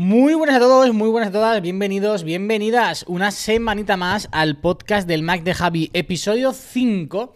[0.00, 5.08] Muy buenas a todos, muy buenas a todas, bienvenidos, bienvenidas una semanita más al podcast
[5.08, 7.34] del Mac de Javi, episodio 5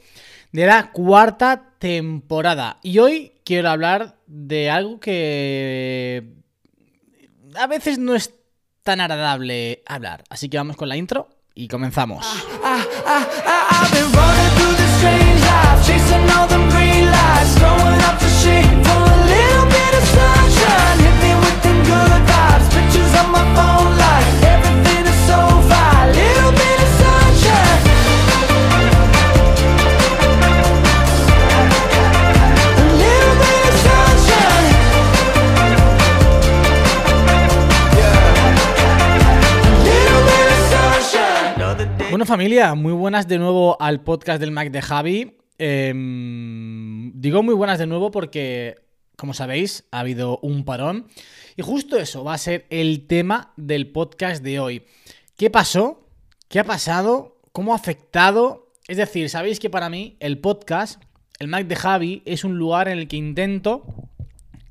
[0.52, 2.78] de la cuarta temporada.
[2.84, 6.34] Y hoy quiero hablar de algo que
[7.56, 8.32] a veces no es
[8.84, 10.22] tan agradable hablar.
[10.30, 12.24] Así que vamos con la intro y comenzamos.
[42.12, 45.38] Bueno familia, muy buenas de nuevo al podcast del Mac de Javi.
[45.56, 48.76] Em, digo muy buenas de nuevo porque,
[49.22, 51.06] como sabéis, ha habido un parón.
[51.56, 54.82] Y justo eso va a ser el tema del podcast de hoy.
[55.36, 56.08] ¿Qué pasó?
[56.48, 57.38] ¿Qué ha pasado?
[57.52, 58.72] ¿Cómo ha afectado?
[58.88, 61.00] Es decir, sabéis que para mí el podcast,
[61.38, 63.86] el Mac de Javi, es un lugar en el que intento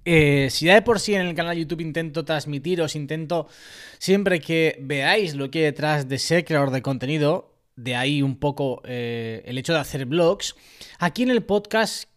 [0.03, 3.47] eh, si ya de por sí en el canal de YouTube intento transmitiros, intento
[3.99, 8.35] siempre que veáis lo que hay detrás de ser creador de contenido, de ahí un
[8.35, 10.57] poco eh, el hecho de hacer vlogs,
[10.99, 12.10] aquí en el podcast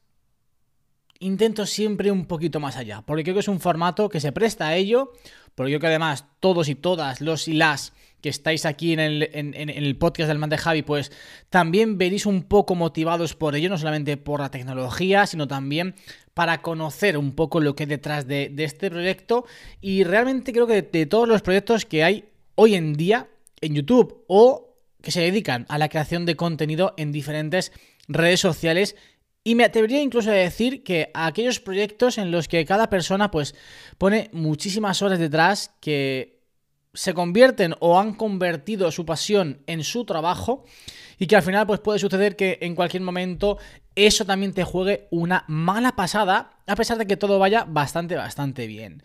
[1.25, 4.69] intento siempre un poquito más allá, porque creo que es un formato que se presta
[4.69, 5.13] a ello,
[5.55, 9.97] porque creo que además todos y todas los y las que estáis aquí en el,
[9.97, 11.13] podcast del Man de Javi, pues
[11.51, 15.95] también veréis un poco motivados por ello, no solamente por la tecnología, sino también
[16.33, 19.45] para conocer un poco lo que hay detrás de, este proyecto.
[19.83, 23.29] Y realmente creo que de, todos los proyectos que hay hoy en día
[23.61, 27.73] en YouTube o que se dedican a la creación de contenido en diferentes
[28.09, 28.97] redes sociales
[29.45, 33.55] y me atrevería incluso a decir que aquellos proyectos en los que cada persona pues
[33.99, 36.41] pone muchísimas horas detrás que
[36.95, 40.65] se convierten o han convertido su pasión en su trabajo
[41.19, 43.59] y que al final pues puede suceder que en cualquier momento
[43.95, 48.67] eso también te juegue una mala pasada a pesar de que todo vaya bastante bastante
[48.67, 49.03] bien.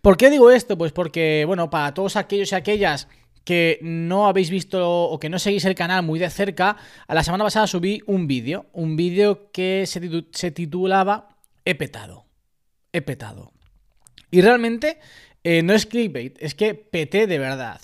[0.00, 0.78] ¿Por qué digo esto?
[0.78, 3.08] Pues porque bueno, para todos aquellos y aquellas
[3.44, 6.76] que no habéis visto o que no seguís el canal muy de cerca,
[7.06, 11.28] a la semana pasada subí un vídeo, un vídeo que se, titulaba
[11.64, 12.26] He petado.
[12.92, 13.52] He petado.
[14.30, 14.98] Y realmente
[15.44, 17.80] eh, no es clickbait, es que peté de verdad.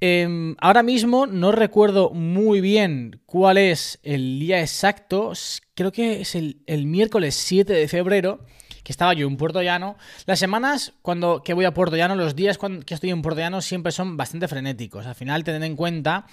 [0.00, 5.32] Em, ahora mismo no recuerdo muy bien cuál es el día exacto.
[5.74, 8.44] Creo que es el, el miércoles 7 de febrero
[8.88, 9.98] que estaba yo en Puerto Llano.
[10.24, 13.38] Las semanas cuando que voy a Puerto Llano, los días cuando, que estoy en Puerto
[13.38, 15.04] Llano siempre son bastante frenéticos.
[15.04, 16.24] Al final, tened en cuenta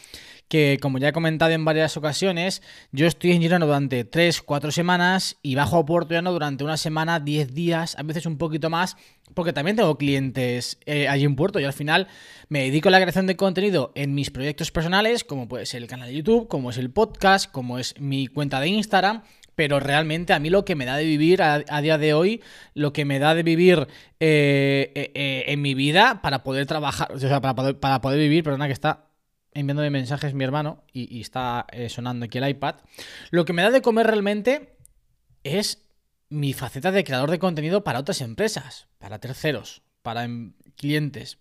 [0.47, 2.61] que, como ya he comentado en varias ocasiones,
[2.93, 6.77] yo estoy en Girona durante 3, 4 semanas y bajo a Puerto Llano durante una
[6.77, 8.95] semana, 10 días, a veces un poquito más,
[9.33, 12.07] porque también tengo clientes eh, allí en Puerto y al final
[12.47, 15.89] me dedico a la creación de contenido en mis proyectos personales, como puede ser el
[15.89, 19.23] canal de YouTube, como es el podcast, como es mi cuenta de Instagram,
[19.55, 22.43] pero realmente a mí lo que me da de vivir a, día de hoy,
[22.73, 23.87] lo que me da de vivir
[24.19, 28.19] eh, eh, eh, en mi vida para poder trabajar, o sea, para poder, para poder
[28.19, 29.07] vivir, perdona que está
[29.53, 32.75] enviándome mensajes mi hermano y, está sonando aquí el iPad,
[33.31, 34.75] lo que me da de comer realmente
[35.43, 35.85] es
[36.29, 41.39] mi faceta de creador de contenido para otras empresas, para terceros, para em, clientes,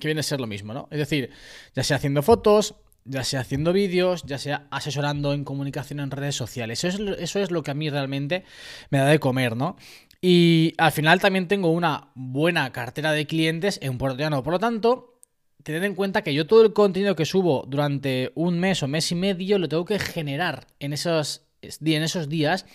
[0.00, 0.88] que viene a ser lo mismo, ¿no?
[0.90, 1.30] Es decir,
[1.74, 6.36] ya sea haciendo fotos, ya sea haciendo vídeos, ya sea asesorando en comunicación en redes
[6.36, 6.84] sociales.
[6.84, 8.44] Eso es, eso es lo que a mí realmente
[8.90, 9.76] me da de comer, ¿no?
[10.24, 14.42] Y al final también tengo una buena cartera de clientes en Puerto.
[14.44, 15.18] Por lo tanto,
[15.64, 19.10] tened en cuenta que yo todo el contenido que subo durante un mes o mes
[19.10, 22.66] y medio lo tengo que generar en esos, en esos días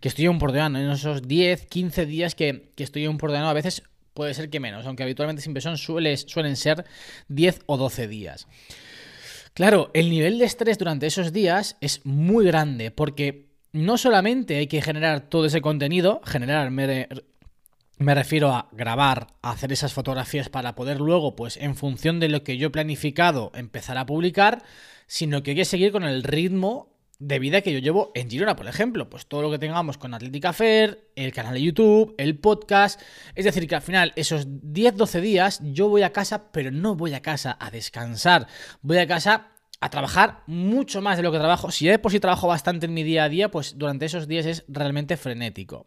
[0.00, 3.50] que estoy en Puerto Llano, en esos 10, 15 días que, estoy en Puerto Llano,
[3.50, 3.82] a veces
[4.14, 6.86] puede ser que menos, aunque habitualmente siempre son, suelen ser
[7.28, 8.46] 10 o 12 días.
[9.54, 14.66] Claro, el nivel de estrés durante esos días es muy grande porque no solamente hay
[14.66, 17.06] que generar todo ese contenido, generar, me,
[17.98, 22.42] refiero a grabar, a hacer esas fotografías para poder luego, pues en función de lo
[22.42, 24.64] que yo he planificado, empezar a publicar,
[25.06, 28.56] sino que hay que seguir con el ritmo de vida que yo llevo en Girona,
[28.56, 29.08] por ejemplo.
[29.08, 33.00] Pues todo lo que tengamos con Atlética Fair, el canal de YouTube, el podcast.
[33.34, 37.14] Es decir, que al final, esos 10-12 días, yo voy a casa, pero no voy
[37.14, 38.46] a casa a descansar.
[38.82, 39.53] Voy a casa
[39.84, 41.70] a trabajar mucho más de lo que trabajo.
[41.70, 44.46] Si de por sí trabajo bastante en mi día a día, pues durante esos días
[44.46, 45.84] es realmente frenético.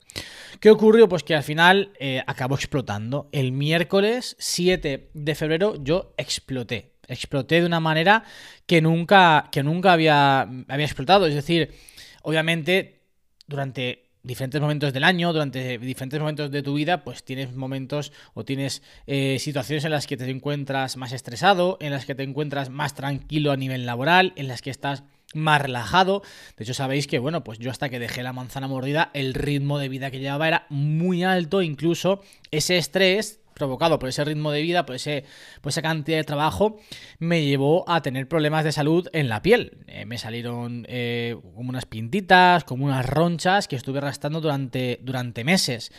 [0.59, 1.09] ¿Qué ocurrió?
[1.09, 3.27] Pues que al final eh, acabó explotando.
[3.31, 6.93] El miércoles 7 de febrero yo exploté.
[7.07, 8.23] Exploté de una manera
[8.67, 11.25] que nunca, que nunca había, había explotado.
[11.25, 11.73] Es decir,
[12.21, 13.01] obviamente
[13.47, 18.43] durante diferentes momentos del año, durante diferentes momentos de tu vida, pues tienes momentos o
[18.43, 22.69] tienes eh, situaciones en las que te encuentras más estresado, en las que te encuentras
[22.69, 25.03] más tranquilo a nivel laboral, en las que estás
[25.33, 26.21] más relajado.
[26.57, 29.79] De hecho, sabéis que, bueno, pues yo hasta que dejé la manzana mordida, el ritmo
[29.79, 32.21] de vida que llevaba era muy alto, incluso
[32.51, 35.25] ese estrés provocado por ese ritmo de vida, por, ese,
[35.61, 36.77] por esa cantidad de trabajo,
[37.19, 39.85] me llevó a tener problemas de salud en la piel.
[39.87, 45.43] Eh, me salieron eh, como unas pintitas, como unas ronchas que estuve arrastrando durante, durante
[45.43, 45.91] meses.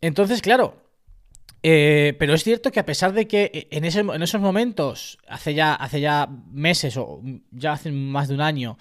[0.00, 0.82] Entonces, claro,
[1.62, 5.74] eh, pero es cierto que a pesar de que en, en, esos momentos, hace ya,
[5.74, 8.76] hace ya meses o ya hace más de un año,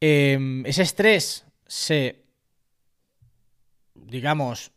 [0.00, 2.24] ese estrés se,
[3.94, 4.73] digamos,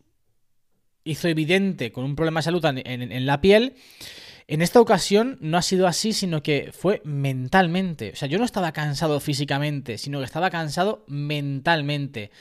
[1.07, 3.75] hizo evidente con un problema de salud en, la piel,
[4.47, 8.11] en esta ocasión no ha sido así, sino que fue mentalmente.
[8.11, 12.31] O sea, yo no estaba cansado físicamente, sino que estaba cansado mentalmente.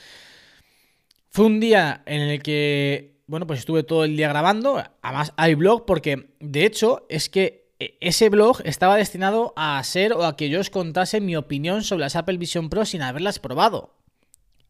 [1.29, 4.81] Fue un día en el que, bueno, pues estuve todo el día grabando.
[5.01, 10.13] Además, hay blog porque, de hecho, es que e, ese blog estaba destinado a ser
[10.13, 13.39] o a que yo os contase mi opinión sobre las Apple Vision Pro sin haberlas
[13.39, 13.96] probado.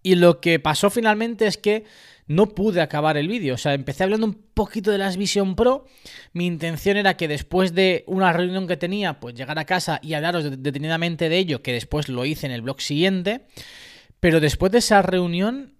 [0.04, 1.86] Y lo que pasó finalmente es que
[2.28, 3.56] no pude acabar el vídeo.
[3.56, 5.86] O sea, empecé hablando un poquito de las Vision Pro.
[6.34, 10.14] Mi intención era que después de una reunión que tenía, pues llegar a casa y
[10.14, 13.46] hablaros detenidamente de ello, que después lo hice en el blog siguiente.
[14.20, 15.74] Pero después de esa reunión,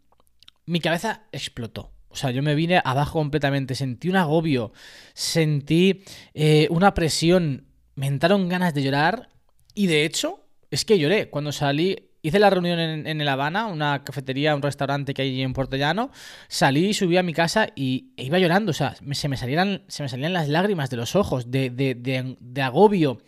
[0.66, 1.92] mi cabeza explotó.
[2.10, 3.76] O sea, yo me vine abajo completamente.
[3.76, 4.72] Sentí un agobio,
[5.14, 6.04] sentí
[6.34, 9.30] eh, una presión, me entraron ganas de llorar.
[9.74, 14.04] Y de hecho, es que lloré cuando salí Hice la reunión en, El Habana, una
[14.04, 16.12] cafetería, un restaurante que hay en Puerto Llano.
[16.48, 18.72] Salí, subí a mi casa y e iba llorando.
[18.72, 21.96] O sea, se, me salían, se me salían las lágrimas de los ojos, de, de,
[21.96, 23.22] de, agobio,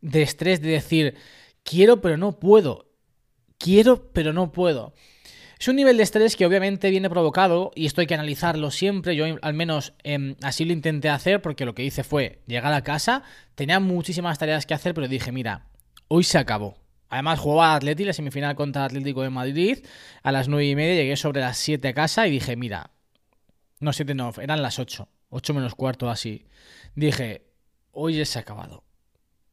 [0.00, 1.14] de estrés, de decir,
[1.62, 2.90] quiero pero no puedo.
[3.58, 4.92] Quiero pero no puedo.
[5.60, 9.14] Es un nivel de estrés que obviamente viene provocado y esto hay que analizarlo siempre.
[9.14, 12.82] Yo al menos em, así lo intenté hacer porque lo que hice fue llegar a
[12.82, 13.22] casa,
[13.54, 15.68] tenía muchísimas tareas que hacer, pero dije, mira,
[16.08, 16.81] hoy se acabó.
[17.12, 19.84] Además jugaba Atleti la semifinal contra Atlético de Madrid
[20.22, 22.90] a las 9 y media, llegué sobre las 7 a casa y dije, mira,
[23.80, 26.46] no 7 no, eran las 8, 8 menos cuarto así.
[26.94, 27.42] Dije,
[27.90, 28.84] hoy se ha acabado.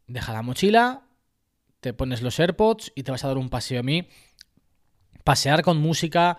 [0.08, 1.02] Deja la mochila,
[1.82, 4.08] te pones los AirPods y te vas a dar un paseo a mí.
[5.26, 6.38] Pasear con música,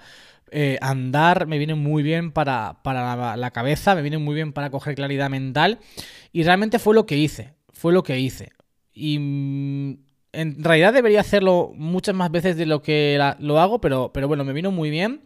[0.50, 4.70] eh, andar me viene muy bien para, para la cabeza, me viene muy bien para
[4.70, 5.81] coger claridad mental.
[6.32, 8.52] Y realmente fue lo que hice, fue lo que hice.
[8.94, 14.12] Y mm, en realidad debería hacerlo muchas más veces de lo que lo hago, pero,
[14.12, 15.22] pero bueno, me vino muy bien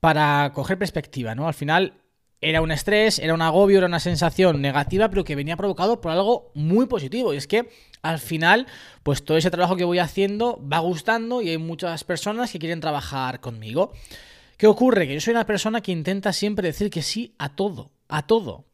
[0.00, 1.46] para coger perspectiva, ¿no?
[1.46, 1.94] Al final
[2.40, 6.10] era un estrés, era un agobio, era una sensación negativa, pero que venía provocado por
[6.10, 7.32] algo muy positivo.
[7.32, 7.70] Y es que
[8.02, 8.66] al final,
[9.04, 12.80] pues todo ese trabajo que voy haciendo va gustando y hay muchas personas que quieren
[12.80, 13.92] trabajar conmigo.
[14.56, 15.06] ¿Qué ocurre?
[15.06, 18.66] Que yo soy una persona que intenta siempre decir que sí a todo, a todo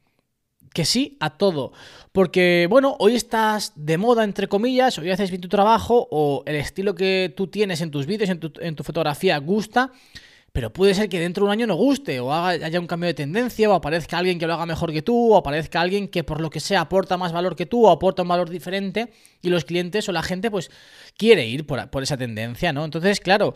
[0.72, 1.72] que sí a todo.
[2.12, 6.56] Porque, bueno, hoy estás de moda, entre comillas, hoy haces bien tu trabajo, o el
[6.56, 9.92] estilo que tú tienes en tus vídeos, en tu, fotografía, gusta.
[10.50, 13.14] Pero puede ser que dentro de un año no guste, o haya un cambio de
[13.14, 16.40] tendencia, o aparezca alguien que lo haga mejor que tú, o aparezca alguien que por
[16.40, 19.12] lo que sea aporta más valor que tú, o aporta un valor diferente,
[19.42, 20.70] y los clientes o la gente, pues,
[21.16, 22.84] quiere ir por, por esa tendencia, ¿no?
[22.84, 23.54] Entonces, claro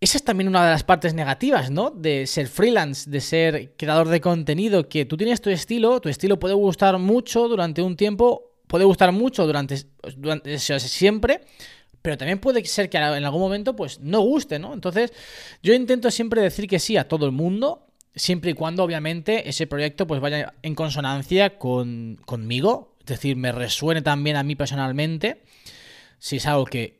[0.00, 1.90] esa es también una de las partes negativas, ¿no?
[1.90, 6.38] De ser freelance, de ser creador de contenido, que tú tienes tu estilo, tu estilo
[6.38, 9.76] puede gustar mucho durante un tiempo, puede gustar mucho durante,
[10.16, 11.42] durante siempre,
[12.00, 14.72] pero también puede ser que en algún momento pues no guste, ¿no?
[14.72, 15.12] Entonces,
[15.62, 19.66] yo intento siempre decir que sí a todo el mundo, siempre y cuando obviamente ese
[19.66, 25.42] proyecto pues vaya en consonancia con, conmigo, es decir, me resuene también a mí personalmente,
[26.18, 26.99] si es algo que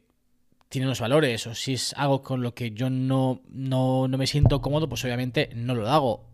[0.71, 4.63] tiene unos valores o si es algo con lo que yo no, no, me siento
[4.63, 6.25] cómodo, pues obviamente no lo hago.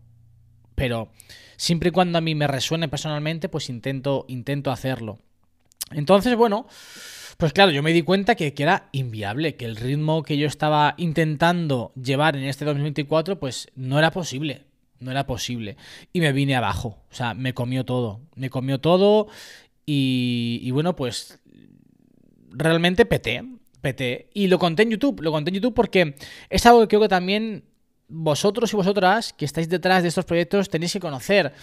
[0.75, 1.11] Pero
[1.57, 5.17] siempre y cuando a mí me resuene personalmente, pues intento, intento hacerlo.
[5.89, 6.67] Entonces, bueno,
[7.37, 10.45] pues claro, yo me di cuenta que, que, era inviable, que el ritmo que yo
[10.45, 14.65] estaba intentando llevar en este 2024, pues no era posible.
[14.99, 15.77] No era posible.
[16.13, 16.99] Y me vine abajo.
[17.09, 18.21] O sea, me comió todo.
[18.35, 19.27] Me comió todo.
[19.83, 21.39] Y, y bueno, pues
[22.51, 23.43] realmente peté.
[24.33, 26.15] Y lo conté en YouTube, lo conté en YouTube porque
[26.49, 27.63] es algo que creo que también
[28.07, 31.53] vosotros y vosotras que estáis detrás de estos proyectos tenéis que conocer.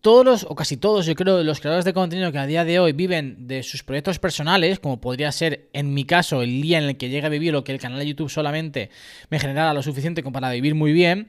[0.00, 2.80] Todos los, o casi todos, yo creo, los creadores de contenido que a día de
[2.80, 6.84] hoy viven de sus proyectos personales, como podría ser en mi caso el día en
[6.84, 8.90] el que llegue a vivir o que el canal de YouTube solamente
[9.30, 11.28] me generara lo suficiente como para vivir muy bien,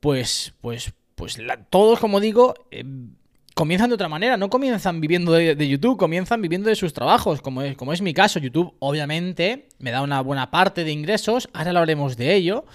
[0.00, 1.38] pues, pues, pues
[1.70, 2.84] todos, como digo, eh,
[3.56, 7.62] comienzan de otra manera, no comienzan viviendo de, YouTube, comienzan viviendo de sus trabajos, como
[7.62, 8.38] es, mi caso.
[8.38, 12.66] YouTube obviamente me da una buena parte de ingresos, ahora hablaremos de ello,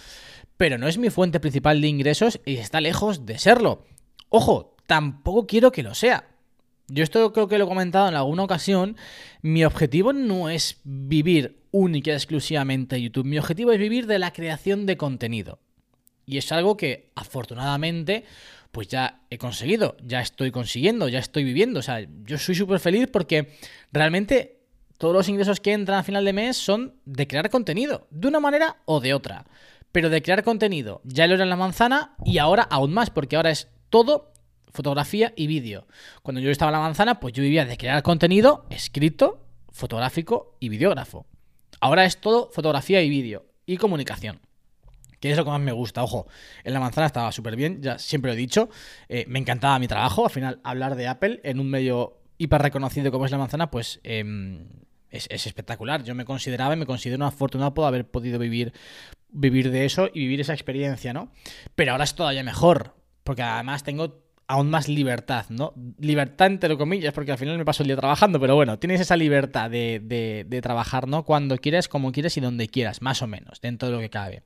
[0.57, 3.85] pero no es mi fuente principal de ingresos y está lejos de serlo.
[4.29, 6.29] Ojo, tampoco quiero que lo sea.
[6.87, 8.97] Yo esto creo que lo he comentado en alguna ocasión.
[9.43, 13.25] Mi objetivo no es vivir única y exclusivamente YouTube.
[13.25, 15.59] Mi objetivo es vivir de la creación de contenido.
[16.25, 18.25] Y es algo que afortunadamente
[18.71, 21.79] pues ya he conseguido, ya estoy consiguiendo, ya estoy viviendo.
[21.79, 23.53] O sea, yo soy súper feliz porque
[23.91, 24.61] realmente
[24.97, 28.39] todos los ingresos que entran a final de mes son de crear contenido, de una
[28.39, 29.45] manera o de otra.
[29.91, 33.35] Pero de crear contenido, ya lo era en la manzana y ahora aún más, porque
[33.35, 34.31] ahora es todo
[34.71, 35.85] fotografía y vídeo.
[36.23, 40.69] Cuando yo estaba en la manzana, pues yo vivía de crear contenido escrito, fotográfico y
[40.69, 41.25] videógrafo.
[41.81, 44.39] Ahora es todo fotografía y vídeo y comunicación
[45.21, 46.03] que es lo que más me gusta.
[46.03, 46.27] Ojo,
[46.63, 48.69] en la manzana estaba súper bien, ya siempre lo he dicho.
[49.07, 50.25] Eh, me encantaba mi trabajo.
[50.25, 54.01] Al final, hablar de Apple en un medio hiper reconocido como es la manzana, pues
[54.03, 54.65] em,
[55.11, 56.03] es, espectacular.
[56.03, 58.73] Yo me consideraba y me considero afortunado por haber podido vivir,
[59.29, 61.31] vivir de eso y vivir esa experiencia, ¿no?
[61.75, 65.73] Pero ahora es todavía mejor, porque además tengo aún más libertad, ¿no?
[65.99, 69.15] Libertad entre comillas, porque al final me paso el día trabajando, pero bueno, tienes esa
[69.15, 71.23] libertad de, de, trabajar, ¿no?
[71.23, 74.43] Cuando quieras, como quieres y donde quieras, más o menos, dentro de lo que cabe.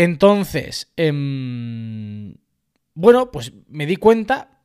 [0.00, 2.36] Entonces, em,
[2.94, 4.60] bueno, pues me di cuenta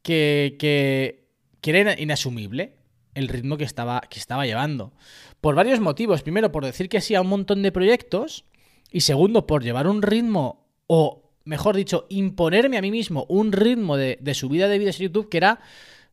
[0.00, 1.28] que, que,
[1.62, 2.78] era inasumible
[3.12, 4.94] el ritmo que estaba, que estaba llevando.
[5.42, 6.22] Por varios motivos.
[6.22, 8.46] Primero, por decir que sí a un montón de proyectos.
[8.90, 13.98] Y segundo, por llevar un ritmo, o mejor dicho, imponerme a mí mismo un ritmo
[13.98, 15.60] de, de subida de vídeos en YouTube que era,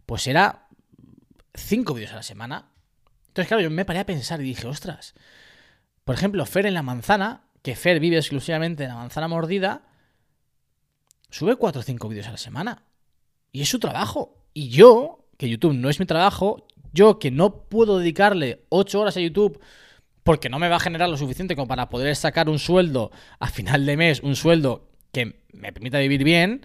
[0.05, 0.67] pues era
[1.53, 2.74] cinco vídeos a la semana.
[3.27, 5.13] Entonces, claro, yo me paré a pensar y dije, ostras,
[6.03, 9.81] por ejemplo, Fer en la manzana que Fer vive exclusivamente en la manzana mordida,
[11.31, 12.84] sube 4 o 5 vídeos a la semana.
[13.51, 14.38] Y es su trabajo.
[14.53, 19.17] Y yo, que YouTube no es mi trabajo, yo que no puedo dedicarle 8 horas
[19.17, 19.60] a YouTube
[20.22, 23.50] porque no me va a generar lo suficiente como para poder sacar un sueldo a
[23.50, 26.62] final de mes, un sueldo que me permita vivir bien,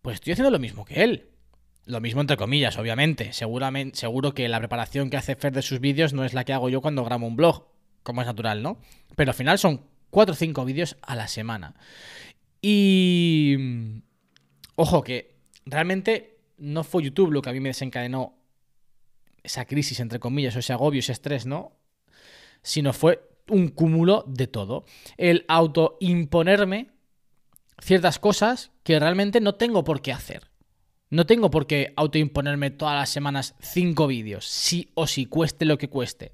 [0.00, 1.28] pues estoy haciendo lo mismo que él.
[1.84, 3.34] Lo mismo entre comillas, obviamente.
[3.34, 6.54] Seguramente, seguro que la preparación que hace Fer de sus vídeos no es la que
[6.54, 7.72] hago yo cuando grabo un blog
[8.02, 8.78] como es natural, ¿no?
[9.16, 11.74] Pero al final son 4 o 5 vídeos a la semana.
[12.60, 13.56] Y...
[14.76, 18.38] Ojo, que realmente no fue YouTube lo que a mí me desencadenó
[19.42, 21.76] esa crisis, entre comillas, o ese agobio, ese estrés, ¿no?
[22.62, 24.84] Sino fue un cúmulo de todo.
[25.16, 26.90] El autoimponerme
[27.80, 30.50] ciertas cosas que realmente no tengo por qué hacer.
[31.10, 35.76] No tengo por qué autoimponerme todas las semanas 5 vídeos, sí o sí, cueste lo
[35.76, 36.32] que cueste.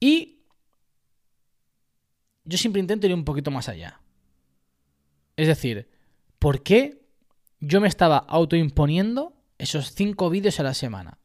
[0.00, 0.40] Y
[2.44, 4.00] yo siempre intento ir un poquito más allá.
[5.36, 5.88] Es decir,
[6.38, 7.02] ¿por qué
[7.60, 11.18] yo me estaba autoimponiendo esos cinco vídeos a la semana?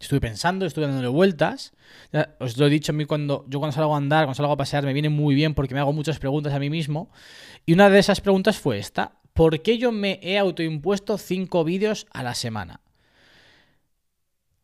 [0.00, 1.72] Estuve pensando, estuve dándole vueltas.
[2.40, 4.56] os lo he dicho a mí cuando yo cuando salgo a andar, cuando salgo a
[4.56, 7.10] pasear, me viene muy bien porque me hago muchas preguntas a mí mismo.
[7.66, 9.20] Y una de esas preguntas fue esta.
[9.32, 12.80] ¿Por qué yo me he autoimpuesto cinco vídeos a la semana?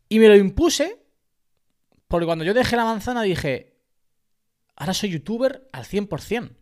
[0.09, 1.08] Y me lo impuse
[2.09, 3.77] porque cuando yo dejé la manzana dije,
[4.77, 6.57] ahora soy youtuber al 100%.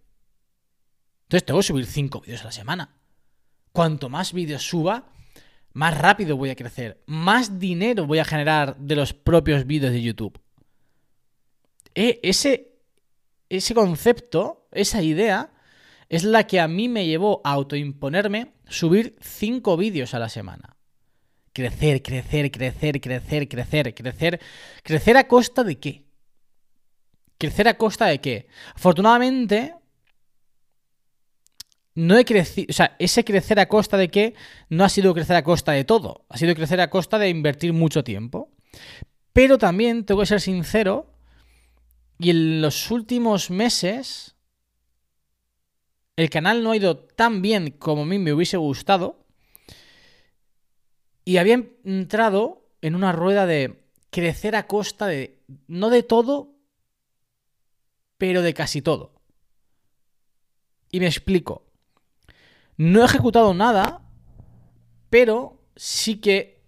[1.23, 2.97] Entonces tengo que subir 5 vídeos a la semana.
[3.73, 5.13] Cuanto más vídeos suba,
[5.73, 10.03] más rápido voy a crecer, más dinero voy a generar de los propios vídeos de
[10.03, 10.41] YouTube.
[11.95, 12.79] E, ese,
[13.49, 15.53] ese concepto, esa idea,
[16.09, 20.76] es la que a mí me llevó a autoimponerme subir 5 vídeos a la semana
[21.57, 24.41] crecer, crecer, crecer, crecer, crecer, crecer.
[24.83, 26.05] ¿Crecer a costa de qué?
[27.39, 28.47] ¿Crecer a costa de qué?
[28.75, 29.75] Afortunadamente,
[31.95, 34.35] no he crecido, o sea, ese crecer a costa de qué
[34.69, 37.73] no ha sido crecer a costa de todo, ha sido crecer a costa de invertir
[37.73, 38.51] mucho tiempo.
[39.33, 41.15] Pero también tengo que ser sincero,
[42.19, 44.37] y en los últimos meses
[46.17, 49.26] el canal no ha ido tan bien como a mí me hubiese gustado.
[51.27, 56.55] Y había entrado en una rueda de crecer a costa de, no de todo,
[58.17, 59.21] pero de casi todo.
[60.93, 61.67] Y me explico.
[62.77, 64.09] No he ejecutado nada,
[65.11, 66.63] pero sí que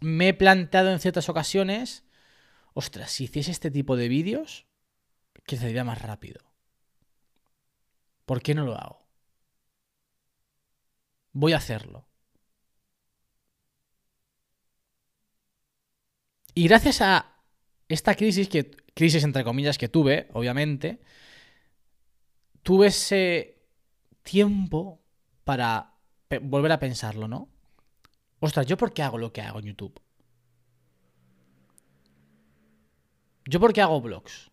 [0.00, 2.04] me he planteado en ciertas ocasiones,
[2.72, 4.68] ostras, si hiciese este tipo de vídeos,
[5.42, 6.40] crecería más rápido.
[8.26, 9.08] ¿Por qué no lo hago?
[11.32, 12.06] Voy a hacerlo.
[16.54, 17.34] Y gracias a
[17.88, 21.00] esta crisis, que, crisis entre comillas que tuve, obviamente,
[22.62, 23.58] tuve ese
[24.22, 25.00] tiempo
[25.44, 25.94] para
[26.42, 27.48] volver a pensarlo, ¿no?
[28.40, 30.00] Ostras, ¿yo por qué hago lo que hago en YouTube?
[33.46, 34.50] ¿Yo por qué hago vlogs?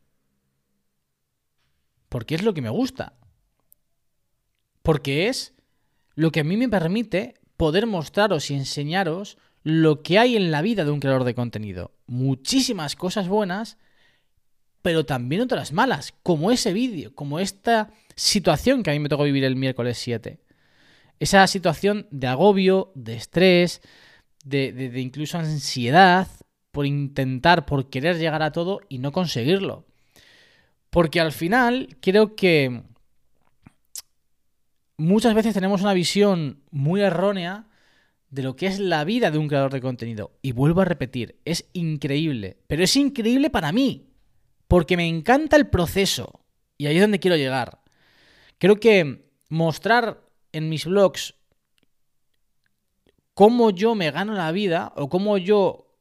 [2.09, 3.13] Porque es lo que me gusta.
[4.81, 5.53] Porque es
[6.15, 10.61] lo que a mí me permite poder mostraros y enseñaros lo que hay en la
[10.61, 11.91] vida de un creador de contenido.
[12.07, 13.77] Muchísimas cosas buenas,
[14.81, 19.23] pero también otras malas, como ese vídeo, como esta situación que a mí me tocó
[19.23, 20.39] vivir el miércoles 7.
[21.19, 23.81] Esa situación de agobio, de estrés,
[24.43, 26.27] de, de, incluso ansiedad
[26.71, 29.85] por intentar, por querer llegar a todo y no conseguirlo.
[30.89, 32.81] Porque al final creo que
[34.97, 37.67] muchas veces tenemos una visión muy errónea
[38.31, 40.31] de lo que es la vida de un creador de contenido.
[40.41, 44.09] Y vuelvo a repetir, es increíble, pero es increíble para mí,
[44.67, 46.39] porque me encanta el proceso.
[46.77, 47.81] Y ahí es donde quiero llegar.
[48.57, 50.23] Creo que mostrar
[50.53, 51.35] en mis blogs
[53.33, 55.97] cómo yo me gano la vida o cómo yo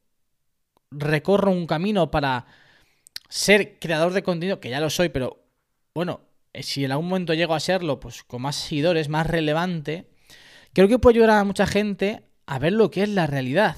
[0.91, 2.47] recorro un camino para
[3.29, 5.45] ser creador de contenido, que ya lo soy, pero
[5.95, 6.21] bueno,
[6.55, 10.10] si en algún momento llego a serlo, pues con más seguidores, más relevante,
[10.73, 13.77] Creo que puede ayudar a mucha gente a ver lo que es la realidad.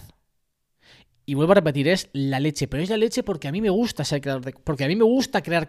[1.24, 3.70] Y vuelvo a repetir, es la leche, pero es la leche porque a mí me
[3.70, 5.68] gusta ser creador de, porque a mí me gusta crear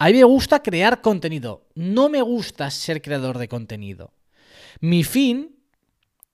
[0.00, 4.12] a mí me gusta crear contenido, no me gusta ser creador de contenido.
[4.80, 5.56] Mi fin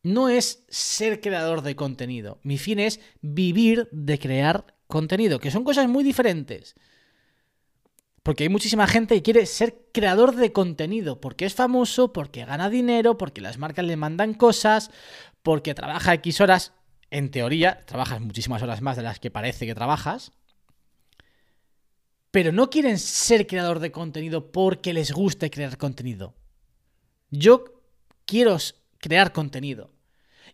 [0.03, 5.65] no es ser creador de contenido, mi fin es vivir de crear contenido, que son
[5.65, 6.75] cosas muy diferentes.
[8.25, 12.71] Porque hay muchísima gente que quiere ser creador de contenido, porque es famoso, porque gana
[12.71, 14.91] dinero, porque las marcas le mandan cosas,
[15.43, 16.73] porque trabaja X horas.
[17.11, 20.33] En teoría, trabajas muchísimas horas más de las que parece que trabajas.
[22.31, 26.35] Pero no quieren ser creador de contenido porque les guste crear contenido.
[27.29, 27.83] Yo
[28.25, 28.57] quiero
[29.01, 29.93] crear contenido.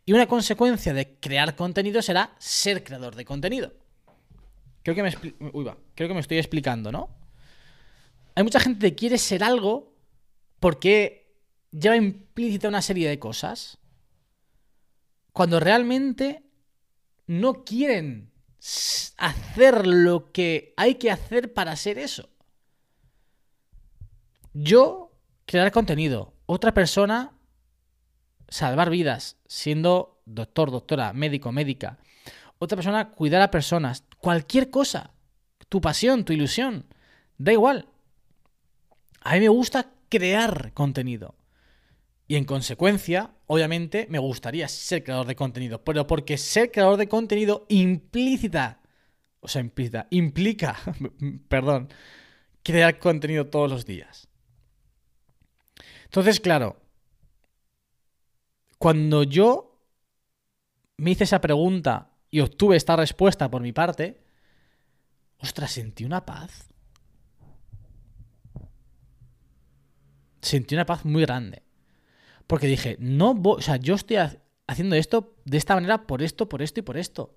[0.04, 3.72] Y una consecuencia de crear contenido será ser creador de contenido.
[4.82, 5.12] Creo que me,
[5.94, 7.19] creo que me estoy explicando, ¿no?
[8.40, 9.92] Hay mucha gente que quiere ser algo
[10.60, 11.36] porque
[11.72, 13.76] lleva implícita una serie de cosas.
[15.34, 16.42] Cuando realmente
[17.26, 18.32] no quieren
[19.18, 22.30] hacer lo que hay que hacer para ser eso.
[24.54, 25.12] Yo,
[25.44, 26.32] crear contenido.
[26.46, 27.36] Otra persona,
[28.48, 31.98] salvar vidas, siendo doctor, doctora, médico, médica.
[32.58, 34.02] Otra persona, cuidar a personas.
[34.16, 35.10] Cualquier cosa.
[35.68, 36.86] Tu pasión, tu ilusión.
[37.36, 37.86] Da igual.
[39.20, 41.34] A mí me gusta crear contenido.
[42.26, 45.82] Y en consecuencia, obviamente, me gustaría ser creador de contenido.
[45.82, 48.80] Pero porque ser creador de contenido implícita,
[49.40, 50.76] o sea, implícita, implica,
[51.48, 51.88] perdón,
[52.62, 54.28] crear contenido todos los días.
[56.04, 56.80] Entonces, claro,
[58.78, 59.84] cuando yo
[60.96, 64.22] me hice esa pregunta y obtuve esta respuesta por mi parte,
[65.38, 66.70] ostras, sentí una paz.
[70.40, 71.62] Sentí una paz muy grande.
[72.46, 74.16] Porque dije, no o sea, yo estoy
[74.66, 77.34] haciendo esto de esta manera por esto, por esto y por esto.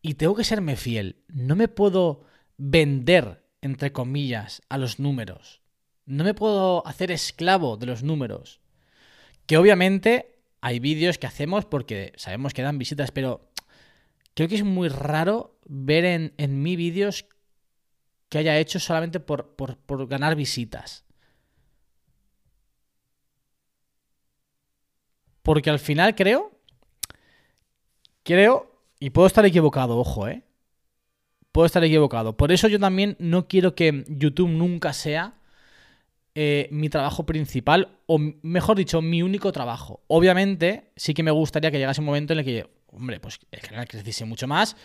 [0.00, 1.22] Y tengo que serme fiel.
[1.28, 2.24] No me puedo
[2.56, 5.62] vender, entre comillas, a los números.
[6.06, 8.60] No me puedo hacer esclavo de los números.
[9.46, 13.52] Que obviamente hay vídeos que hacemos porque sabemos que dan visitas, pero
[14.34, 17.26] creo que es muy raro ver en, en mí vídeos
[18.28, 21.04] que haya hecho solamente por, por ganar visitas.
[25.42, 26.52] Porque al final creo,
[28.22, 30.42] creo, y puedo estar equivocado, ojo, ¿eh?
[31.50, 32.36] Puedo estar equivocado.
[32.36, 35.34] Por eso yo también no quiero que YouTube nunca sea
[36.34, 40.00] eh, mi trabajo principal, o mejor dicho, mi único trabajo.
[40.06, 43.60] Obviamente, sí que me gustaría que llegase un momento en el que, hombre, pues el
[43.60, 44.76] canal creciese mucho más,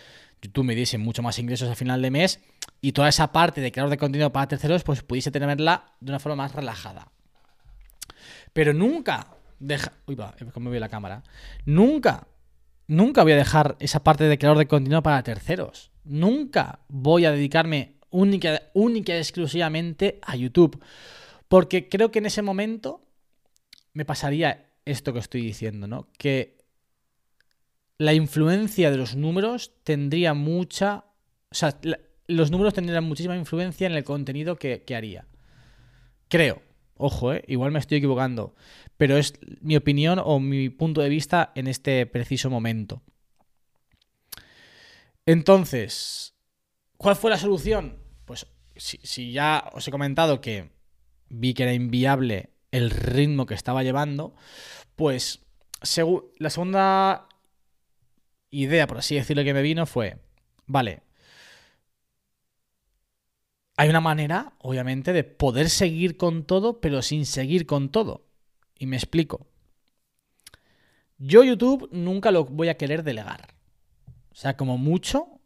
[0.42, 2.40] YouTube me diese mucho más ingresos a final de mes
[2.82, 6.18] y toda esa parte de creador de contenido para terceros, pues pudiese tenerla de una
[6.18, 7.10] forma más relajada.
[8.52, 9.92] Pero nunca deja...
[10.06, 11.22] Uy, va, cómo ve la cámara.
[11.64, 12.26] Nunca,
[12.86, 15.90] nunca voy a dejar esa parte de creador de contenido para terceros.
[16.04, 20.82] Nunca voy a dedicarme única, única y exclusivamente a YouTube.
[21.48, 23.02] Porque creo que en ese momento
[23.92, 26.08] me pasaría esto que estoy diciendo, ¿no?
[26.18, 26.58] Que
[27.98, 31.04] la influencia de los números tendría mucha...
[31.50, 31.78] O sea,
[32.26, 35.26] los números tendrían muchísima influencia en el contenido que, que haría.
[36.28, 36.62] Creo.
[36.98, 37.44] Ojo, ¿eh?
[37.46, 38.54] igual me estoy equivocando,
[38.98, 43.00] pero es mi opinión o mi punto de vista en este preciso momento.
[45.24, 46.34] Entonces,
[46.96, 48.02] ¿cuál fue la solución?
[48.24, 50.70] Pues si, ya os he comentado que
[51.28, 54.34] vi que era inviable el ritmo que estaba llevando,
[54.96, 55.46] pues
[56.38, 57.28] la segunda
[58.50, 60.18] idea, por así decirlo, que me vino fue,
[60.66, 61.02] vale,
[63.76, 68.27] hay una manera, obviamente, de poder seguir con todo, pero sin seguir con todo.
[68.78, 69.46] Y me explico.
[71.18, 73.54] Yo YouTube nunca lo voy a querer delegar.
[74.30, 75.40] O sea, como mucho,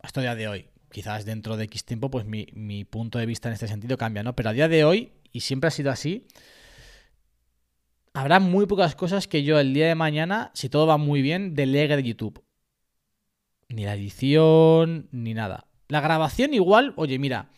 [0.00, 0.68] hasta el día de hoy.
[0.90, 4.22] Quizás dentro de X tiempo, pues mi, mi punto de vista en este sentido cambia,
[4.22, 4.36] ¿no?
[4.36, 6.26] Pero a día de hoy, y siempre ha sido así,
[8.14, 11.54] habrá muy pocas cosas que yo el día de mañana, si todo va muy bien,
[11.54, 12.44] delegue de YouTube.
[13.68, 15.66] Ni la edición, ni nada.
[15.88, 17.50] La grabación igual, oye, mira,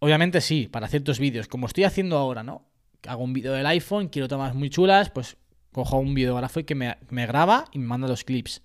[0.00, 2.67] Obviamente sí, para ciertos vídeos, como estoy haciendo ahora, ¿no?
[3.06, 5.36] Hago un vídeo del iPhone, quiero tomas muy chulas, pues
[5.72, 8.62] cojo un videógrafo y que me, graba y me manda los clips.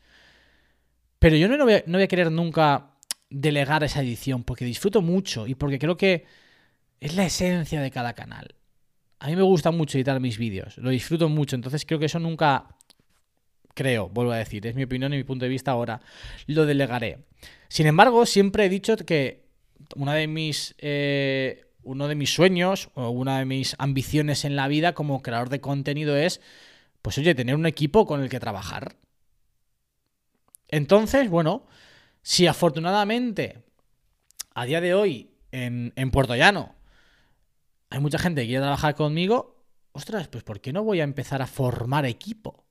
[1.20, 2.94] Pero yo no voy, a, no voy a querer nunca
[3.30, 6.26] delegar esa edición porque disfruto mucho y porque creo que
[7.00, 8.56] es la esencia de cada canal.
[9.20, 12.20] A mí me gusta mucho editar mis vídeos, lo disfruto mucho, entonces creo que eso
[12.20, 12.68] nunca,
[13.74, 16.02] creo, vuelvo a decir, es mi opinión y mi punto de vista ahora,
[16.48, 17.20] lo delegaré.
[17.70, 19.46] Sin embargo, siempre he dicho que
[19.96, 24.68] una de mis, eh, uno de mis sueños o una de mis ambiciones en la
[24.68, 26.42] vida como creador de contenido es,
[27.02, 28.96] pues oye, tener un equipo con el que trabajar.
[30.68, 31.66] Entonces, bueno,
[32.22, 33.64] si afortunadamente
[34.56, 36.76] a día de hoy en, en Puerto Llano
[37.90, 41.42] hay mucha gente que quiere trabajar conmigo, ostras, pues ¿por qué no voy a empezar
[41.42, 42.66] a formar equipo?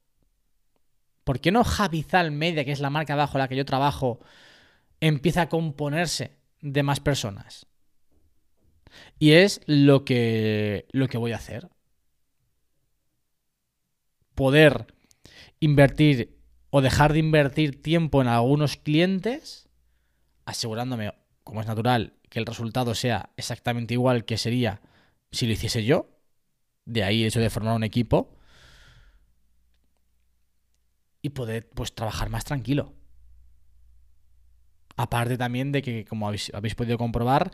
[1.24, 4.20] ¿Por qué no Javizal Media, que es la marca bajo la que yo trabajo,
[5.00, 7.66] empieza a componerse de más personas.
[9.18, 11.68] Y es lo que, lo que voy a hacer.
[14.34, 14.86] Poder
[15.60, 16.38] invertir
[16.70, 19.68] o dejar de invertir tiempo en algunos clientes,
[20.46, 21.12] asegurándome,
[21.44, 24.80] como es natural, que el resultado sea exactamente igual que sería
[25.30, 26.08] si lo hiciese yo.
[26.84, 28.34] De ahí el hecho de formar un equipo.
[31.20, 32.94] Y poder pues trabajar más tranquilo.
[34.96, 37.52] Aparte también de que, como habéis, podido comprobar,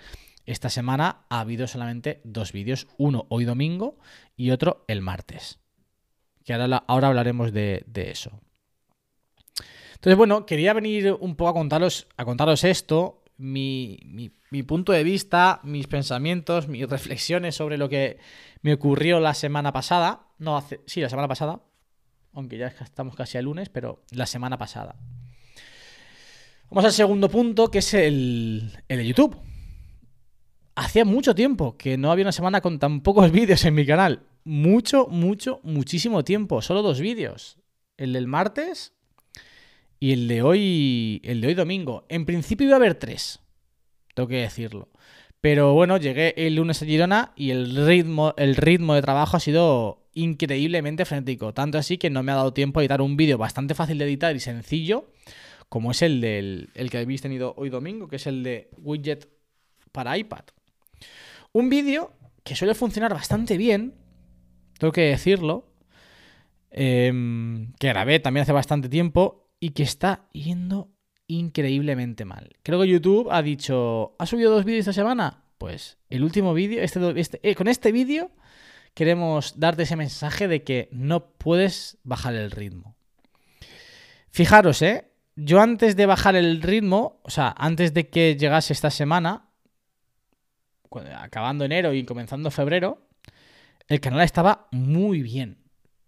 [0.53, 3.99] esta semana ha habido solamente dos vídeos, uno hoy domingo
[4.37, 5.59] y otro el martes.
[6.45, 8.41] Que ahora, ahora hablaremos de, eso.
[9.95, 14.33] Entonces, bueno, quería venir un poco a contaros, a contaros esto, mi,
[14.67, 18.19] punto de vista, mis pensamientos, mis reflexiones sobre lo que
[18.63, 20.29] me ocurrió la semana pasada.
[20.39, 21.61] No, hace, sí, la semana pasada.
[22.33, 24.97] Aunque ya estamos casi al lunes, pero la semana pasada.
[26.71, 29.37] Vamos al segundo punto, que es el, de YouTube.
[30.79, 34.23] Hacía mucho tiempo que no había una semana con tan pocos vídeos en mi canal.
[34.45, 36.62] Mucho, mucho, muchísimo tiempo.
[36.62, 37.59] Solo dos vídeos.
[37.97, 38.93] El del martes
[39.99, 41.21] y el de hoy.
[41.25, 42.07] El de hoy domingo.
[42.09, 43.41] En principio iba a haber tres.
[44.14, 44.88] Tengo que decirlo.
[45.41, 49.41] Pero bueno, llegué el lunes a Girona y el ritmo, el ritmo de trabajo ha
[49.41, 51.53] sido increíblemente frenético.
[51.53, 54.05] Tanto así que no me ha dado tiempo a editar un vídeo bastante fácil de
[54.05, 55.11] editar y sencillo
[55.69, 59.29] como es el del el que habéis tenido hoy domingo, que es el de widget
[59.91, 60.45] para iPad.
[61.53, 62.13] Un vídeo
[62.45, 63.95] que suele funcionar bastante bien,
[64.79, 65.73] tengo que decirlo,
[66.71, 70.91] em, que grabé también hace bastante tiempo y que está yendo
[71.27, 72.57] increíblemente mal.
[72.63, 75.45] Creo que YouTube ha dicho, ¿ha subido dos vídeos esta semana?
[75.59, 78.31] Pues el último vídeo, este, este eh, con este vídeo
[78.95, 82.97] queremos darte ese mensaje de que no puedes bajar el ritmo.
[84.31, 85.09] Fijaros, ¿eh?
[85.37, 89.48] yo antes de bajar el ritmo, o sea, antes de que llegase esta semana,
[91.16, 93.09] acabando enero y comenzando febrero,
[93.88, 95.59] el canal estaba muy bien.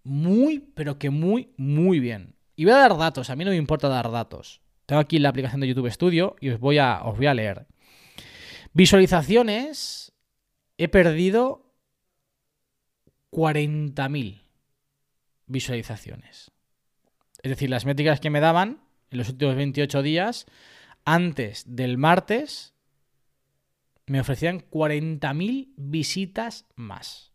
[0.03, 2.35] Muy, pero que muy, muy bien.
[2.57, 4.61] Y voy a dar datos, a mí no me importa dar datos.
[4.87, 7.67] Tengo aquí la aplicación de YouTube Studio y os voy a, os voy a leer.
[8.73, 10.13] Visualizaciones,
[10.77, 11.75] he perdido
[13.31, 14.43] 40.000
[15.47, 16.51] visualizaciones.
[17.43, 20.47] Es decir, las métricas que me daban en los últimos 28 días,
[21.05, 22.70] antes del martes,
[24.11, 27.31] me ofrecían 40.000 visitas más.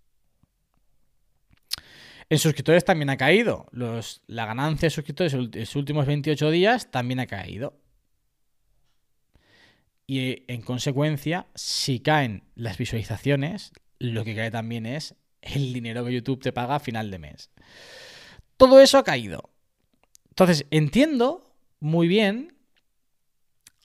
[2.30, 3.68] En suscriptores también ha caído.
[3.72, 7.80] la ganancia de suscriptores en los últimos 28 días también ha caído.
[10.06, 16.12] Y en consecuencia, si caen las visualizaciones, lo que cae también es el dinero que
[16.12, 17.52] YouTube te paga a final de mes.
[18.58, 19.50] Todo eso ha caído.
[20.28, 22.54] Entonces, entiendo muy bien.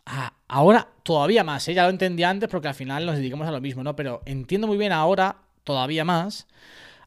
[0.05, 1.75] Ah, ahora todavía más, ¿eh?
[1.75, 3.95] ya lo entendía antes porque al final nos dedicamos a lo mismo, ¿no?
[3.95, 6.49] Pero entiendo muy bien ahora, todavía más,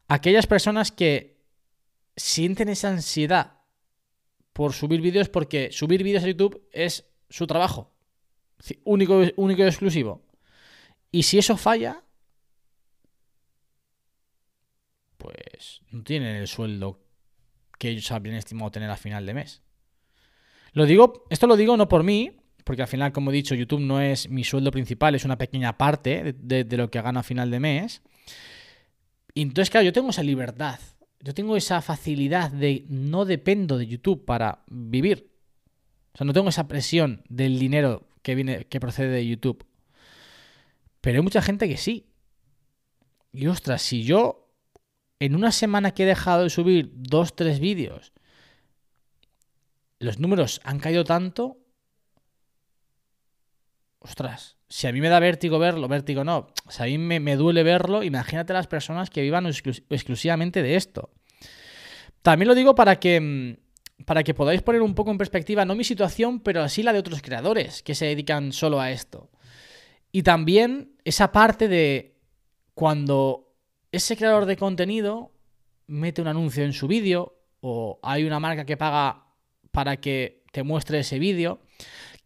[0.08, 1.36] aquellas personas que
[2.16, 3.58] sienten esa ansiedad
[4.54, 7.92] por subir vídeos porque subir vídeos a YouTube es su trabajo.
[8.84, 10.24] Único, único y exclusivo.
[11.10, 12.02] Y si eso falla,
[15.18, 16.98] pues no tienen el sueldo
[17.78, 19.62] que ellos habrían estimado tener a final de mes.
[20.72, 23.80] Lo digo, esto lo digo no por mí, porque al final, como he dicho, YouTube
[23.80, 27.50] no es mi sueldo principal, es una pequeña parte de, lo que gano a final
[27.50, 28.02] de mes.
[29.34, 30.80] Y entonces, claro, yo tengo esa libertad,
[31.20, 35.30] yo tengo esa facilidad de no dependo de YouTube para vivir.
[36.14, 39.66] O sea, no tengo esa presión del dinero que viene, que procede de YouTube.
[41.02, 42.06] Pero hay mucha gente que sí.
[43.30, 44.44] Y ostras, si yo
[45.18, 48.12] en una semana que he dejado de subir dos, tres vídeos,
[49.98, 51.58] los números han caído tanto,
[54.04, 57.62] ostras, si a mí me da vértigo verlo, vértigo no, si a mí me, duele
[57.62, 61.10] verlo, imagínate las personas que vivan exclusivamente de esto.
[62.22, 65.74] También lo digo para que, mm, para que podáis poner un poco en perspectiva, no
[65.74, 69.30] mi situación, pero así la de otros creadores que se dedican solo a esto.
[70.12, 72.18] Y también esa parte de
[72.74, 73.54] cuando
[73.90, 75.32] ese creador de contenido
[75.86, 79.28] mete un anuncio en su vídeo o hay una marca que paga
[79.70, 81.60] para que te muestre ese vídeo,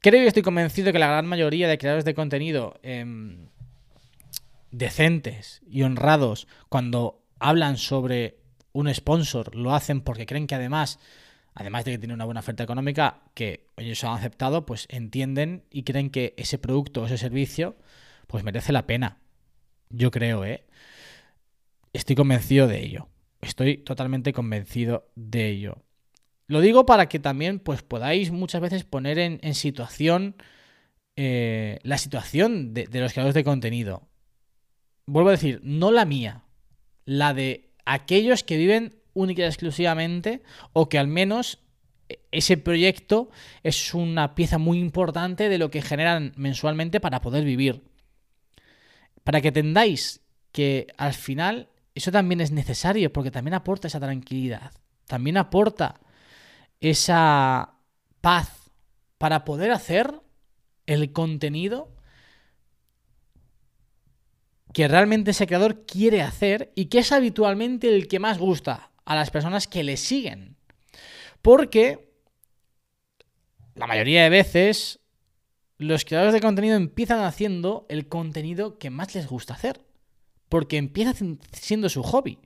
[0.00, 3.48] creo y estoy convencido que la gran mayoría de creadores de contenido em,
[4.70, 8.38] decentes y honrados, cuando hablan sobre
[8.72, 10.98] un sponsor, lo hacen porque creen que además,
[11.54, 15.82] además de que tiene una buena oferta económica, que ellos han aceptado, pues entienden y
[15.82, 17.76] creen que ese producto o ese servicio,
[18.26, 19.18] pues merece la pena.
[19.90, 20.64] Yo creo, ¿eh?
[21.92, 23.08] Estoy convencido de ello.
[23.40, 25.82] Estoy totalmente convencido de ello.
[26.48, 30.34] Lo digo para que también pues, podáis muchas veces poner en, situación
[31.14, 34.08] eh, la situación de, de los creadores de contenido.
[35.06, 36.42] Vuelvo a decir, no la mía,
[37.04, 41.61] la de aquellos que viven única y exclusivamente o que al menos
[42.32, 43.30] ese proyecto
[43.62, 47.82] es una pieza muy importante de lo que generan mensualmente para poder vivir
[49.28, 54.72] para que entendáis que al final eso también es necesario porque también aporta esa tranquilidad,
[55.06, 56.00] también aporta
[56.80, 57.74] esa
[58.20, 58.70] paz
[59.18, 60.20] para poder hacer
[60.86, 61.94] el contenido
[64.72, 69.14] que realmente ese creador quiere hacer y que es habitualmente el que más gusta a
[69.14, 70.56] las personas que le siguen.
[71.42, 72.12] Porque
[73.74, 75.00] la mayoría de veces
[75.78, 79.80] los creadores de contenido empiezan haciendo el contenido que más les gusta hacer.
[80.48, 81.14] Porque empieza
[81.52, 82.38] siendo su hobby.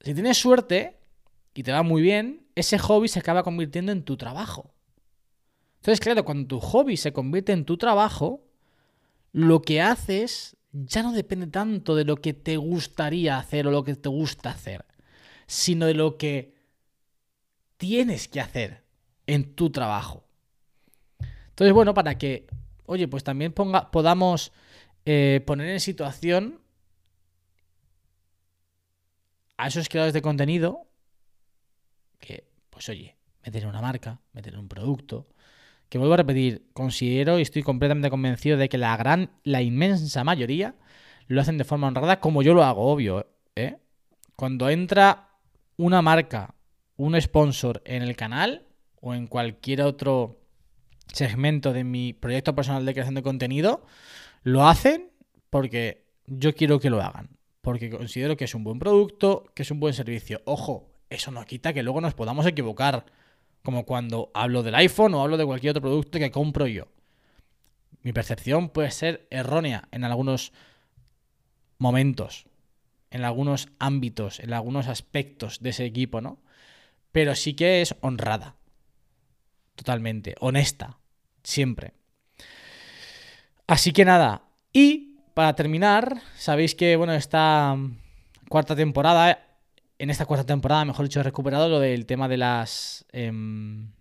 [0.00, 0.99] Si tienes suerte
[1.54, 4.74] y te va muy bien, ese hobby se acaba convirtiendo en tu trabajo.
[5.76, 8.44] Entonces, claro, cuando tu hobby se convierte en tu trabajo,
[9.32, 13.82] lo que haces ya no depende tanto de lo que te gustaría hacer o lo
[13.82, 14.84] que te gusta hacer,
[15.46, 16.54] sino de lo que
[17.76, 18.84] tienes que hacer
[19.26, 20.24] en tu trabajo.
[21.48, 22.46] Entonces, bueno, para que,
[22.86, 24.52] oye, pues también ponga, podamos
[25.04, 26.60] eh, poner en situación
[29.56, 30.89] a esos creadores de contenido
[32.20, 35.28] que, pues oye, meten una marca, meten un producto,
[35.88, 40.22] que vuelvo a repetir, considero y estoy completamente convencido de que la gran, la inmensa
[40.22, 40.76] mayoría
[41.26, 43.26] lo hacen de forma honrada como yo lo hago, obvio.
[43.56, 43.78] ¿eh?
[44.36, 45.30] Cuando entra
[45.76, 46.54] una marca,
[46.96, 48.66] un sponsor en el canal
[49.00, 50.40] o en cualquier otro
[51.12, 53.84] segmento de mi proyecto personal de creación de contenido,
[54.42, 55.10] lo hacen
[55.50, 57.30] porque yo quiero que lo hagan.
[57.62, 60.40] Porque considero que es un buen producto, que es un buen servicio.
[60.44, 63.04] Ojo, eso no quita que luego nos podamos equivocar.
[63.62, 66.86] Como cuando hablo del iPhone o hablo de cualquier otro producto que compro yo.
[68.02, 70.52] Mi percepción puede ser errónea en algunos
[71.76, 72.46] momentos,
[73.10, 76.38] en algunos ámbitos, en algunos aspectos de ese equipo, ¿no?
[77.12, 78.56] Pero sí que es honrada.
[79.74, 80.36] Totalmente.
[80.40, 80.98] Honesta
[81.42, 81.92] siempre.
[83.66, 84.42] Así que nada,
[84.72, 87.76] y para terminar, sabéis que, bueno, esta
[88.48, 89.46] cuarta temporada,
[90.00, 93.92] en esta cuarta temporada, mejor dicho, he recuperado lo del tema de las em,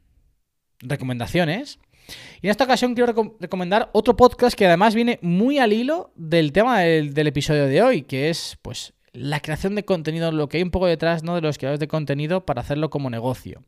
[0.79, 1.77] recomendaciones.
[2.41, 6.53] Y en esta ocasión quiero recomendar otro podcast que además viene muy al hilo del
[6.53, 10.63] tema del, episodio de hoy, que es pues la creación de contenido, lo que hay
[10.63, 11.35] un poco detrás ¿no?
[11.35, 13.65] de los creadores de contenido para hacerlo como negocio.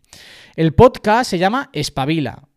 [0.55, 2.47] El podcast se llama Espabila.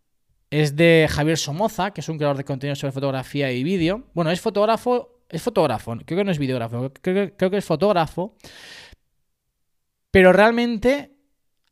[0.50, 4.04] Es de Javier Somoza, que es un creador de contenido sobre fotografía y vídeo.
[4.14, 8.36] Bueno, es fotógrafo, es fotógrafo, creo que no es videógrafo, creo, que es fotógrafo.
[10.14, 11.10] Pero realmente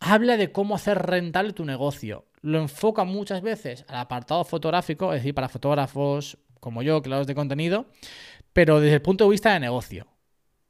[0.00, 2.26] habla de cómo hacer rentable tu negocio.
[2.40, 7.36] Lo enfoca muchas veces al apartado fotográfico, es decir, para fotógrafos como yo, creadores de
[7.36, 7.86] contenido,
[8.52, 10.08] pero desde el punto de vista de negocio.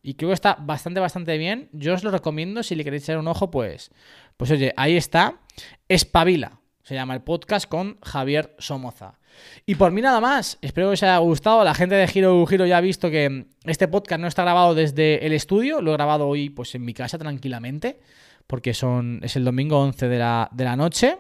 [0.03, 1.71] Y creo que está bastante, bastante bien.
[1.73, 2.63] Yo os lo recomiendo.
[2.63, 3.91] Si le queréis echar un ojo, pues,
[4.37, 5.41] pues oye, ahí está.
[5.89, 6.61] Espabila.
[6.83, 9.21] Se llama el podcast con Javier Somoza.
[9.67, 10.59] Y por mí nada más.
[10.63, 11.63] Espero que os haya gustado.
[11.63, 15.25] La gente de Giro Giro ya ha visto que este podcast no está grabado desde
[15.25, 15.81] el estudio.
[15.81, 18.01] Lo he grabado hoy pues en mi casa tranquilamente.
[18.49, 21.19] Porque son, es el domingo 11 de la, de la noche.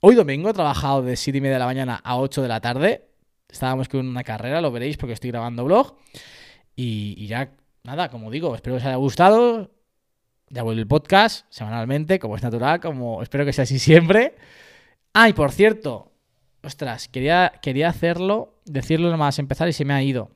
[0.00, 2.60] Hoy domingo he trabajado de 7 y media de la mañana a 8 de la
[2.62, 3.08] tarde.
[3.46, 5.96] Estábamos con una carrera, lo veréis porque estoy grabando blog.
[6.74, 9.70] Y, y ya, nada, como digo, espero que os haya gustado.
[10.48, 14.34] Ya vuelve el podcast semanalmente, como es natural, como espero que sea así siempre.
[15.16, 16.12] Ah, por cierto,
[16.60, 20.32] ostras, quería, quería hacerlo, decirlo nomás empezar y se me ha ido.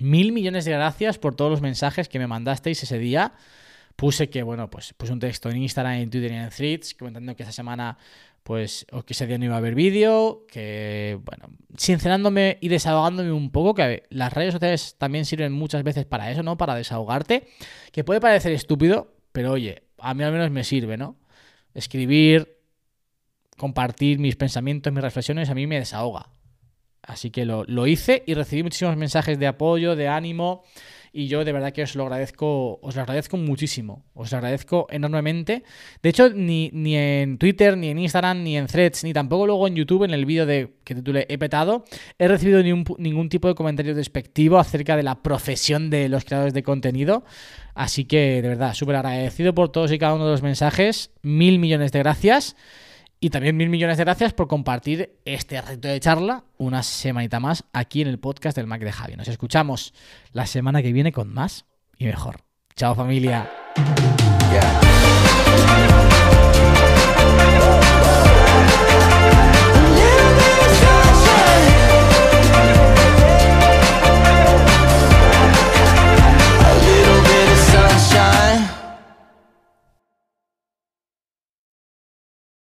[0.00, 3.34] Mil millones de gracias por todos los mensajes que me mandasteis ese día.
[3.94, 7.36] Puse que, bueno, pues puse un texto en Instagram, en Twitter y en Threads comentando
[7.36, 7.96] que esta semana,
[8.42, 13.30] pues, o que ese día no iba a haber vídeo, que, bueno, sincerándome y desahogándome
[13.30, 16.56] un poco, que las redes sociales también sirven muchas veces para eso, ¿no?
[16.56, 17.46] Para desahogarte,
[17.92, 21.18] que puede parecer estúpido, pero oye, a mí al menos me sirve, ¿no?
[21.74, 22.61] Escribir,
[23.62, 26.30] compartir mis pensamientos, mis reflexiones, a mí me desahoga.
[27.00, 30.64] Así que lo, lo, hice y recibí muchísimos mensajes de apoyo, de ánimo.
[31.12, 34.04] Y yo de verdad que os lo agradezco, os lo agradezco muchísimo.
[34.14, 35.62] Os lo agradezco enormemente.
[36.02, 39.68] De hecho, ni, ni en Twitter, ni en Instagram, ni en Threads, ni tampoco luego
[39.68, 41.84] en YouTube, en el vídeo de que titulé He petado,
[42.18, 46.52] he recibido ni ningún tipo de comentario despectivo acerca de la profesión de los creadores
[46.52, 47.22] de contenido.
[47.76, 51.12] Así que de verdad, súper agradecido por todos y cada uno de los mensajes.
[51.22, 52.56] Mil millones de gracias.
[53.24, 57.62] Y también mil millones de gracias por compartir este reto de charla una semanita más
[57.72, 59.14] aquí en el podcast del Mac de Javi.
[59.14, 59.94] Nos escuchamos
[60.32, 61.64] la semana que viene con más
[61.96, 62.40] y mejor.
[62.74, 63.48] Chao familia.